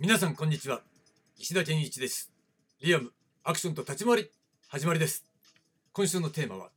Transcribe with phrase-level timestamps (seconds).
[0.00, 0.82] 皆さんこんにちは。
[1.38, 2.30] 石田健一です。
[2.80, 3.10] リアム
[3.42, 4.30] アクションと立ち回り
[4.68, 5.24] 始まりです。
[5.92, 6.68] 今週のテーマは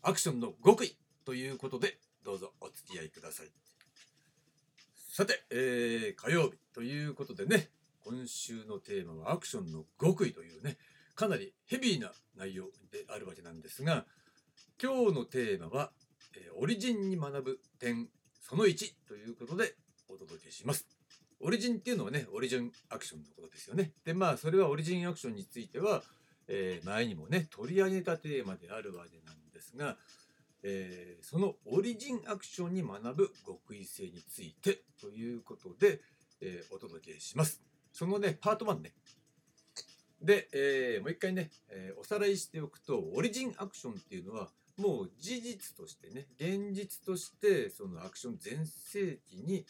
[0.00, 3.48] アクションの極意ということでどうぞお付き合いください。
[5.10, 7.68] さて、えー、火曜日ということでね
[8.04, 10.76] 今週のテーマはアクションの極意というね
[11.16, 14.04] かなりヘビーな内容であるわけなんですが
[14.80, 15.90] 今日のテーマは、
[16.36, 18.06] えー、オリジンに学ぶ点
[18.40, 19.74] その1ということで
[20.08, 20.97] お届けします。
[21.40, 23.92] オリジンっていうのはね、オリジンアクションのことですよね。
[24.04, 26.02] で、まあ、それはオリジンアクションについては、
[26.48, 29.96] えー、前にもね、取り上げたテーマであるわけなんですが、
[30.62, 36.00] えー、そのオリジンアクションに学ぶ極意性についてということで、
[36.40, 37.62] えー、お届けします。
[37.92, 38.92] そのね、パート1ね。
[40.20, 49.64] で、えー、もう一回ね、えおさらいしておくと、オリジンアクションっていうのは、もう事実としてね、現実として、そのアクション全盛期に、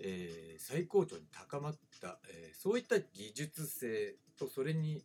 [0.00, 5.02] えー、最高潮に高まった、えー、そういった技術性とそれに、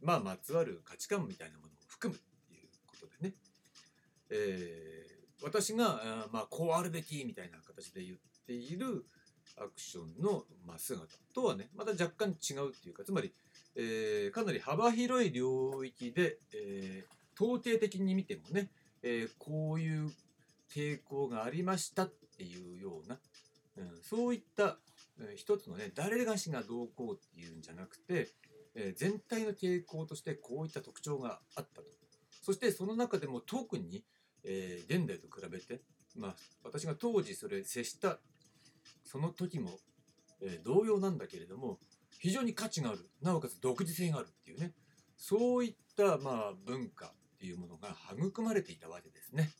[0.00, 3.34] まあ、まつわる価値観みたいなものを含むっていうことでね、
[4.30, 9.04] えー、私があ、まあ、こうあるべきみたいな形で言っている
[9.58, 13.32] アクションの、まあ、姿とはねまた若干違うっていうかつまり、
[13.74, 18.70] えー、かなり幅広い領域で、えー、統計的に見てもね、
[19.02, 20.12] えー、こういう
[20.72, 23.18] 傾向がありましたっていうような
[23.76, 24.78] うん、そういった、
[25.20, 28.28] えー、一つのね誰がしがどうこうっていうんじゃなくて、
[28.74, 31.96] えー、全体の傾向としてこういった特徴があったと。
[32.42, 34.04] そしてその中でも特に、
[34.44, 35.82] えー、現代と比べて、
[36.14, 38.20] まあ、私が当時それ接した
[39.04, 39.78] その時も、
[40.42, 41.78] え同様なんだけれども
[42.18, 43.10] 非常に価値がある。
[43.22, 44.72] なおかつ独自性があるっていうね。
[45.16, 49.50] そういった、まあ、文化っていうものが育まれていたわけですね。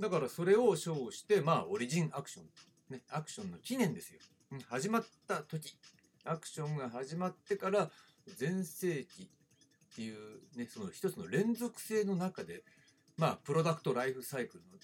[0.00, 2.46] だからそれを称して、まあ、オリジンアクション
[2.90, 4.20] ね、アクションの記念ですよ。
[4.68, 5.76] 始まった時、
[6.24, 7.90] アクションが始まってから
[8.36, 12.62] 全盛期っていうね、その一つの連続性の中で、
[13.16, 14.78] まあ、プロダクトライフサイクルの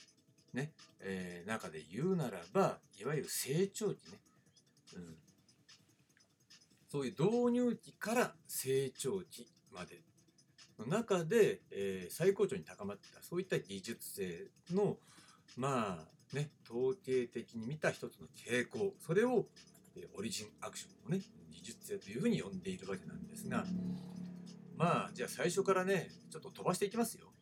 [0.53, 4.19] ね、えー、中で言うならば、いわゆる成長期ね、
[4.97, 5.17] うん、
[6.91, 10.01] そういう導入期から成長期まで。
[10.87, 14.97] 中で、えー、最高潮に高まってたそういった技術性の
[15.57, 19.47] まあね、統計的に見た一つの傾向、それを、
[19.97, 21.23] えオリジンアクションのね、
[21.53, 23.65] 技術性というふうに呼んでいるわけなんですが、
[24.77, 27.33] まあ、じゃあ最初からね、ちょっと飛ばしていきますよ。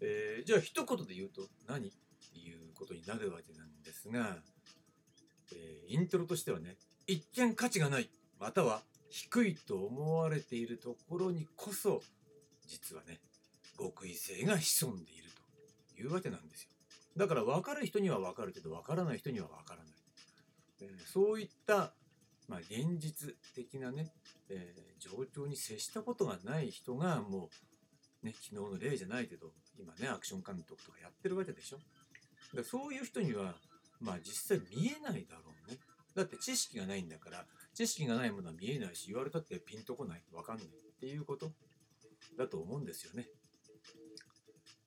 [0.00, 1.90] えー、じゃあ一言で言うと何っ
[2.34, 4.36] ていうことになるわけなんですが、
[5.52, 8.82] えー、イントロとしてはね、一見価値がない、または
[9.16, 12.02] 低いと思われているところにこそ、
[12.66, 13.18] 実はね、
[13.78, 15.30] 極意性が潜んでいる
[15.94, 16.68] というわけなんですよ。
[17.16, 19.92] だから分かる人には分かるけど分からない人には分からない、
[20.82, 21.94] えー、そういった、
[22.46, 24.12] まあ、現実的なね、
[24.50, 27.48] えー、状況に接したことがない人がも
[28.22, 29.46] う、ね、昨日の例じゃないけど
[29.78, 31.78] 今ねアクション監督とかやってるわけでしょ。
[32.54, 33.54] だそういう人には
[33.98, 35.78] まあ実際見えないだろうね。
[36.14, 41.52] だって知識がないんだから知識がないものは見えないし言われたってピンとこない分かんないっていうこと
[42.38, 43.28] だと思うんですよね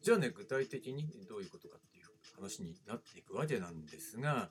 [0.02, 2.06] じゃあね具体的にどういうことかっていう
[2.36, 4.50] 話になっていくわけなんですが、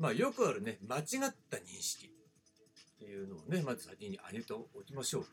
[0.00, 1.04] まあ、よくあるね間違っ
[1.48, 5.26] た認識っていうのをねまず先に挙げておきましょう。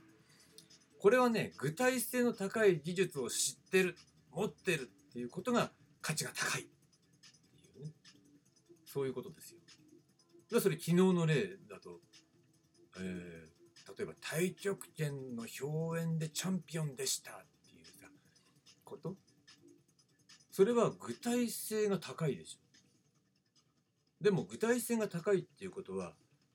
[1.01, 3.95] これはね具体性の高い技術を知ってる
[4.31, 5.71] 持ってるっていうことが
[6.01, 7.91] 価値が高いっていうね
[8.85, 9.57] そういうことですよ。
[10.61, 11.99] それ昨日の例だと、
[12.99, 13.47] え、
[13.97, 17.35] 例えば太極拳の表演でチャンピオンでしたっ
[17.69, 18.07] ていうさ
[18.83, 19.15] こと？
[20.51, 24.23] それは具体性が高いでしょ。
[24.23, 26.13] でも具体性が高いっていうことは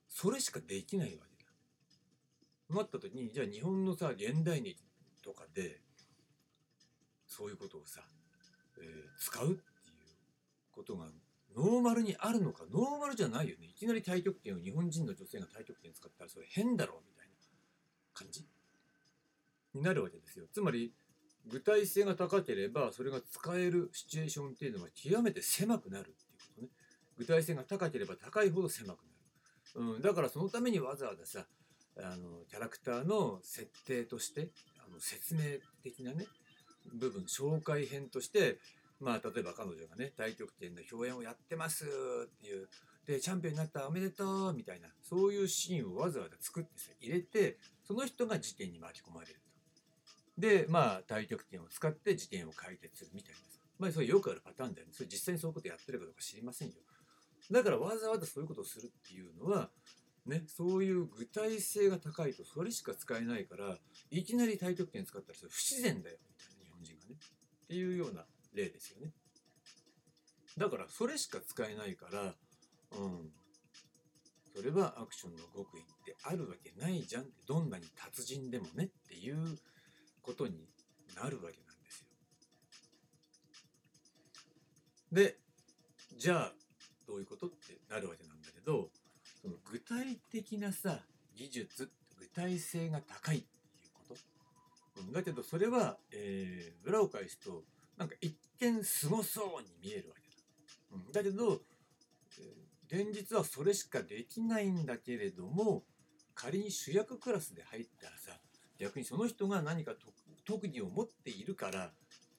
[0.09, 1.45] それしかできないわけ
[2.75, 2.77] だ。
[2.77, 4.83] なった時にじゃあ日本のさ現代劇
[5.23, 5.81] とかで
[7.27, 8.01] そういうことをさ、
[8.79, 8.85] えー、
[9.19, 9.63] 使うっていう
[10.73, 11.07] ことが
[11.57, 13.67] ノーマルにあるのかノーマルじゃないよね。
[13.67, 17.33] いきなり太極拳を日本人の女性が太極拳使ったらそれ変だろうみたいな
[18.15, 18.47] 感じ？
[19.75, 20.47] になるわけですよ。
[20.53, 20.93] つまり
[21.47, 26.69] 具体性が高ければそれが使えるシチュエーションっていうのは極めて狭くなるっていうことね。
[27.19, 28.99] 具体性が高ければ高いほど狭く
[29.77, 31.47] なる、うん、だからそのためにわざわざさ
[31.99, 35.41] あのキャラクターの設定としてあの説明
[35.83, 36.27] 的なね
[36.95, 38.59] 部分紹介編として
[39.03, 41.89] まあ例えば彼女がね太極拳の表演をやってますっ
[42.41, 42.69] ていう
[43.07, 49.53] でチャンピオンになったおめでとうみたいなそういうシーンをわざわざ作ってさ入れてその人が事件に巻き込まれると
[50.39, 53.45] で、まあ、太極拳を使って事件を解決するみたいなさ。
[53.79, 54.93] まあ、それよくあるパターンだよね。
[54.93, 56.75] それ実際にそういうことやってるかどうか知りませんよ。
[57.51, 59.69] だからわざわざそういうことをするっていうのは、
[60.25, 63.77] ね、そういう具体性が高いとそれしか使えないから
[64.11, 67.17] いきなり太極拳使ったらそれ不自然だよみたいな日本人がね
[67.65, 69.13] っていうような例ですよね。
[70.59, 72.35] だからそれしか使えないから
[72.99, 73.33] うん。
[74.55, 77.27] それはアクションの極意ってあるわけないじゃん。
[77.47, 79.59] どんなに達人でもねっていう
[80.21, 80.69] ことに
[81.17, 82.07] なるわけなんですよ。
[85.11, 85.39] で
[86.19, 86.53] じゃあ
[87.07, 88.91] どういうことってなるわけなんだけど
[89.41, 91.01] その具体的なさ
[91.35, 93.49] 技術具体性が高いってい
[93.89, 95.01] うこと。
[95.01, 95.13] うん。
[95.13, 97.63] だけどそれは、えー裏を返すと
[97.97, 100.37] なんか一見すごそうに見えるわけだ、
[100.93, 101.61] うん、だけど、
[102.87, 105.85] 現実はそれしかできないんだけれども
[106.35, 108.39] 仮に主役クラスで入ったらさ
[108.79, 110.13] 逆にその人が何か特
[110.45, 111.93] 特技を持っているから、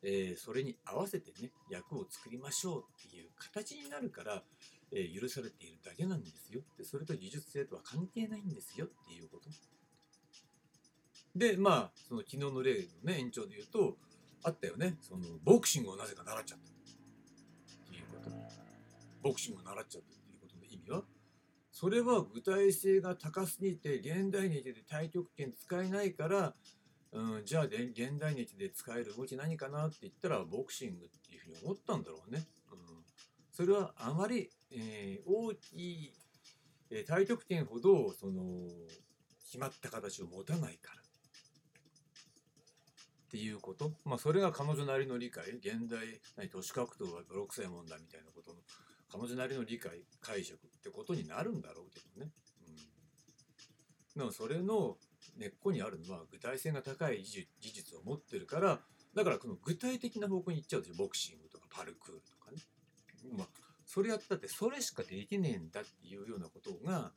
[0.03, 4.43] えーそれに合わせてね役を作りましょうっていう形になるから、
[4.91, 6.83] えー許されているだけなんですよって。
[6.83, 9.49] それと技術性とは関係ないんですよっていうこと。
[11.35, 13.97] でまあその昨日の例のね延長で言うと
[14.43, 14.97] あったよね。
[15.01, 16.71] そのボクシングをなぜか習っちゃった。
[16.71, 18.35] っていうこと。
[19.21, 21.03] ボクシングを習っちゃったっていうことの意味は。
[21.71, 26.53] それは具体性が高すぎて現代日で太極拳使えないから、
[27.11, 32.45] うん、じゃあ現代日で使える動き何かなって言ったらボクシングっていうふうに思ったんだろうね。
[32.71, 32.77] うん、
[33.51, 36.13] それはあまり、えー大きい、
[36.91, 38.43] えー太極拳ほどその
[39.45, 41.01] 決まった形を持たないから。
[43.33, 43.91] っていうこと。
[44.05, 45.45] まあそれが彼女なりの理解。
[45.53, 48.59] 現代何都市格闘は泥臭いもんだみたいなことの
[49.11, 52.31] 彼女なりの理解解釈ってことになるんだろうけどね。
[54.15, 54.97] うん、でもそれの
[55.35, 58.79] 根っこにあるのは具体性が高い技術を持ってるから
[59.15, 62.61] だからこの具体的な方向に行っちゃうでしょボクシングとかパルクールとかね。
[63.35, 63.47] まあ
[63.87, 67.11] それやったってそれしかできねえんだっていうようなことが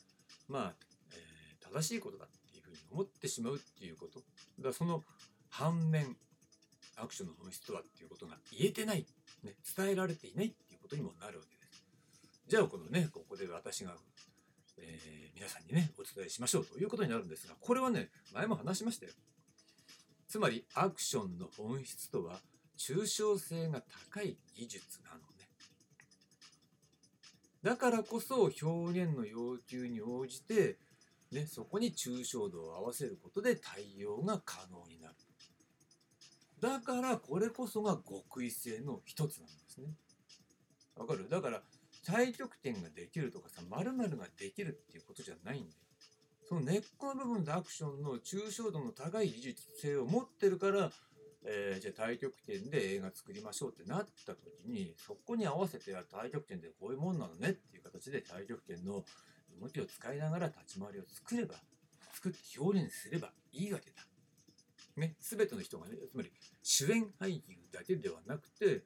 [0.48, 0.74] まあ、
[1.12, 1.36] えー
[1.74, 4.22] 正しいことだっていうふうに思ってしまうっていうこと。
[4.62, 5.02] だその
[5.58, 6.16] 反面
[6.96, 9.06] アクションの本質とはっていうことが言えてない、
[9.42, 11.82] ね、伝えられていないっていうことにもなるわけです。
[12.48, 13.94] じゃあこのねここで私が、
[14.78, 19.12] えー皆さんにねお伝えしましょうということになるんですがこれはね前も話しましたよ。
[20.28, 22.40] つまりアクションの本質とは
[22.78, 23.82] 抽象性が
[24.12, 25.22] 高い技術なのね。
[27.62, 30.78] だからこそ表現の要求に応じて、
[31.32, 35.14] ね、そこに抽象度を合わせることで対応が可能になる。
[36.60, 39.88] だからこれこそが極意性の一つなんですね。
[40.96, 41.28] わかる？
[41.28, 41.62] だから
[42.04, 45.72] 太極点ができるとかさ〇〇ができるっていうことじゃないんだよ。
[46.48, 50.90] その根っこの部分でアクションの抽象度の高い技術性を持ってるから、
[51.44, 59.04] えーじゃあ太極拳で映画作りましょうってなった時にそこに合わせて太極拳でこういうもんなのねっていう形で太極拳の
[59.60, 61.56] 動きを使いながら立ち回りを作れば
[62.14, 64.02] 作って表現すればいいわけだ。
[64.96, 66.32] ね、全ての人がねつまり
[66.62, 68.82] 主演俳優だけではなくて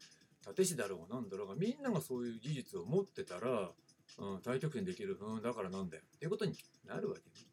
[0.48, 3.70] 立師だろうが何だろうがみんながそういう技術を持ってたら、
[4.18, 6.54] うん、太極拳できる、うん、だからなんだよっていうことに
[6.86, 7.46] なるわけね。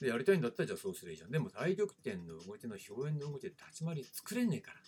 [0.00, 1.30] うん、でやりたいんだったらじゃあそうすればいいじゃん。
[1.30, 4.80] でも太極拳の動きの表現の動きで立ち回り作れねえから。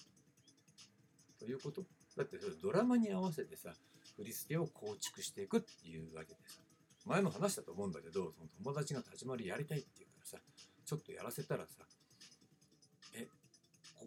[1.39, 1.85] ということ
[2.17, 3.73] だってそれドラマに合わせてさ
[4.17, 6.61] 振り付けを構築していくっていうわけでさ
[7.07, 10.39] 前も話したと思うんだけどその友達が立ち回りやりたいっていうからさ
[10.85, 11.85] ちょっとやらせたらさ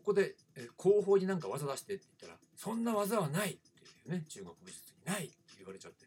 [0.01, 3.59] ここでえ後方になんか技出してって言ったらそんな技はないってい
[4.07, 6.05] うね中国武術にないって言われちゃって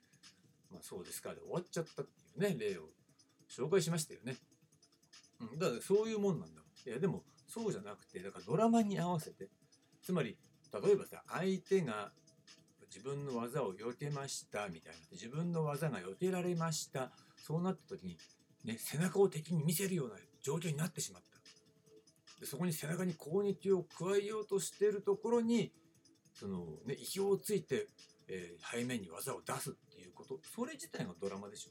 [0.73, 2.89] まあそうですかで終わっちゃったっていうね例を
[3.49, 4.37] 紹介しましたよね。
[5.41, 6.61] うん、だからそういうもんなんだ。
[6.87, 9.49] いやでもそうじゃなくてだからドラマに合わせて
[10.03, 10.37] つまり
[10.73, 12.11] 例えばさ相手が
[12.95, 14.99] 自分の技を避けましたみたいな。
[15.13, 17.11] 自分の技が避けられました。
[17.37, 18.19] そうなった時に、
[18.65, 21.34] ね、背中を敵に見せるような状況になってしまった。
[22.45, 25.73] でそこに背中に攻撃を加えようとしているところに
[26.35, 27.87] その、ね、意表をついて、
[28.29, 30.39] えー背面に技を出すっていうこと。
[30.55, 31.71] それ自体がドラマでしょ、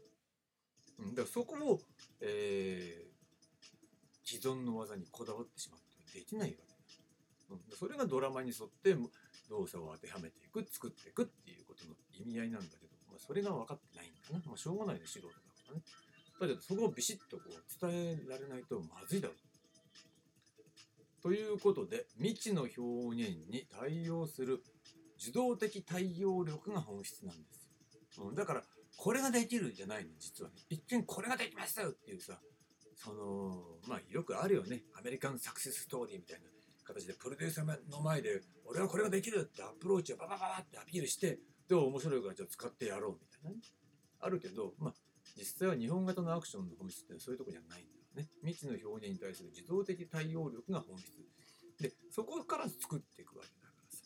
[1.03, 1.79] うん、だからそこを、
[2.21, 3.13] えー
[4.25, 5.79] 既存の技にこだわってしまっ
[6.11, 8.95] てできないわけ、うん、それがドラマに沿って
[9.49, 15.81] 動作を当てはめていく作っていくっていうことの意味合いなんだけど、まあ、それが分かってないんだな、まあ、しょうがないね素人だからね。
[16.39, 19.37] だけどそこをビシッとこう伝えられないとまずいだろう
[21.23, 24.61] ということで未知の表現に対応する
[25.17, 27.41] 受動的対応力が本質なんで
[28.11, 28.63] すよ、うん、だから
[28.97, 30.57] これができるじゃないの実はね。
[30.69, 32.37] 一見これができますよっていうさ
[32.95, 34.83] そのまあよくあるよね。
[34.97, 36.45] アメリカンサクセスストーリーみたいな
[36.83, 43.57] 形でプロデューサーの前で俺はこれができるってアプローチをババババってアピールしてで面白いからじゃあ使ってやろうみたいなね。
[44.19, 44.93] あるけどまあ
[45.37, 48.02] 実際は日本型のアクションの本質ってそういうところにはないんだ。
[48.15, 48.27] ね。
[48.43, 51.07] 未知の表現に対する自動的対応力が本質。
[51.79, 54.03] で、そこから作っていくわけだからさ。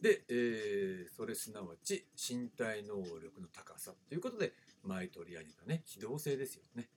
[0.00, 6.88] で、えー、それすなわち身体能力の高さということで、前取り上げたね、機動性ですよね。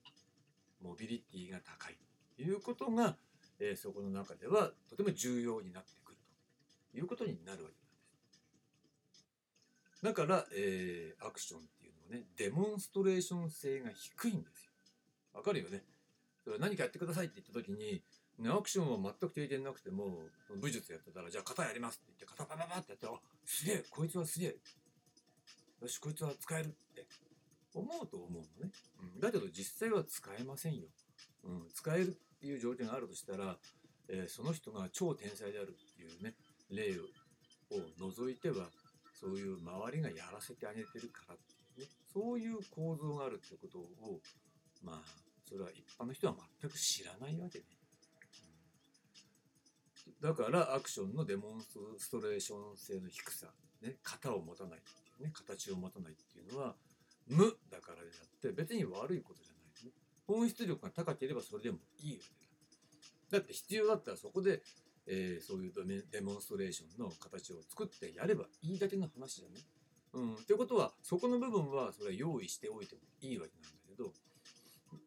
[0.82, 1.98] モビリティが高い
[2.36, 3.16] ということが、
[3.58, 6.18] えー、そこの中ではとても重要になってくる
[6.92, 7.72] ということになるわけなんで
[9.96, 10.04] す。
[10.04, 14.67] だから、えー、アクションっていうのはね、デモンストレーション性が低いんですよ。
[15.38, 15.84] わかるよね。
[16.44, 18.02] それ何かやってくださいって言った時に、
[18.38, 20.18] ね、アクションは全く経験なくても、
[20.60, 23.10] 武術やってたら、じゃあ型やりますって言って、型パパパってやって、あ、
[23.44, 24.56] すげえ、こいつはすげえ。
[25.80, 27.06] よし、こいつは使えるって
[27.74, 28.72] 思うと思うのね。
[29.14, 30.88] うん、だけど実際は使えませんよ。
[31.44, 33.56] うん、使えるっていう条件があるとしたら、
[34.08, 36.34] えー、その人が超天才であるっていうね、
[36.70, 37.04] 例を
[37.98, 38.70] 除いては、
[39.14, 44.20] そういう周りがやらせてあげてるからっていうね、そういう構造があるってことを、
[44.82, 47.64] まあ、それは一般の人は全く知らないわけね。
[50.20, 53.46] だからアクションのデモンストレーション性の低さ、
[53.82, 56.74] ね、型を持たないっていうね、形を持たないっていうのは、
[57.28, 59.92] 無だからであって別に悪いことじゃないね。
[60.26, 62.24] 本質力が高ければそれでもいいわ
[63.30, 63.38] けだ。
[63.38, 64.62] だって必要だったらそこで、
[65.06, 69.60] えー、そういうデモンストレーションの形を作ってやればいいだけの話だね。
[70.12, 70.34] うん。
[70.34, 74.12] ってことはそこの部分はそれは用意しておいてもいいわけなんだけど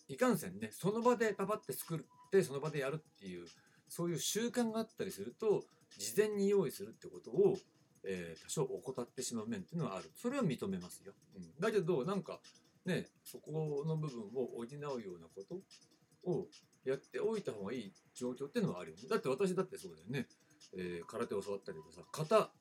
[0.08, 2.00] いかんせんねその場でパパって作っ
[2.32, 3.46] てその場でやるっていう
[3.88, 5.64] そういう習慣があったりすると
[5.98, 7.58] 事前に用意するってことを、
[8.06, 10.10] えー、多少怠ってしまう面っていうのはある。
[10.16, 12.40] それは認めますよ、うん、だけどなんか
[12.86, 13.52] ねそこ
[13.86, 15.62] の部分を補うようなこと
[16.30, 16.48] を
[16.86, 19.04] やっておいた方がいい状況っていうのはあるよね。
[19.10, 20.28] だって私だってそうだよね、
[20.78, 22.52] えー、空手を教わったりとかさ型。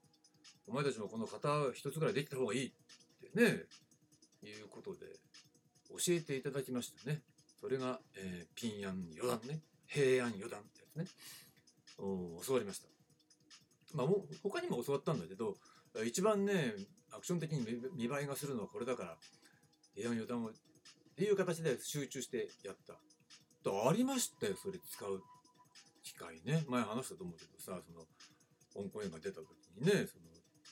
[0.66, 2.72] お前たちもこの型一つぐらいできた方がいいっ
[3.32, 3.64] てね
[4.42, 5.06] いうことで。
[5.98, 7.22] 教えていただきましたね。
[7.60, 9.60] それが、えー、ピンヤン四段ね。
[9.86, 11.06] 平安四段ってやつね。
[11.98, 12.88] 教わりました。
[13.94, 14.06] まあ
[14.42, 15.56] 他にも教わったんだけど
[16.06, 16.74] 一番ね
[17.12, 17.66] アクション的に
[17.96, 19.16] 見栄えがするのはこれだから
[19.94, 20.52] 平安四段をっ
[21.16, 22.94] ていう形で集中してやった。
[23.88, 25.20] ありましたよそれ使う
[26.02, 26.64] 機会ね。
[26.68, 28.06] 前話したと思うけどさその
[28.72, 30.30] 香港演が出た時にねその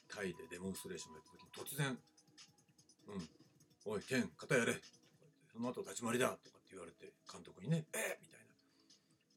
[0.08, 1.98] タイでデモンストレーションやった時に突然
[3.12, 4.80] 「うんおい剣肩やれ」
[5.58, 8.40] その後立ち回りだ」とかって言われて監督にね「えみたい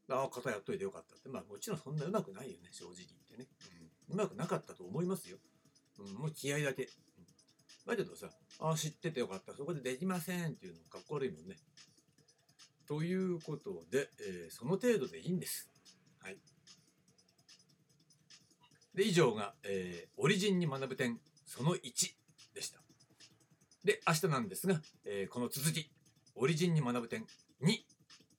[0.08, 1.30] な「ああ肩やっといてよかった」って。
[1.30, 3.48] まあもちろんそんなうまくないよね正直言ってね、
[4.10, 5.40] うん、うまくなかったと思いますよ、
[5.98, 6.92] うん、もう気合だけ、うん、
[7.88, 9.56] だけどさ「ああ知っててよかった。
[9.56, 11.58] そこでできません」っていうのかっこ悪いもんね。
[12.86, 15.70] ということで、えー、その程度でいいんです。
[16.20, 16.38] はい。
[18.94, 22.14] で、以上が、えー、オリジンに学ぶ点その1
[22.54, 22.82] でした。
[23.86, 25.90] で、明日なんですが、えー、この続き、
[26.36, 27.26] オリジンに学ぶ点
[27.64, 27.78] 2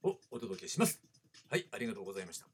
[0.04, 1.00] をお届けします。
[1.50, 2.51] はい、ありがとうございました。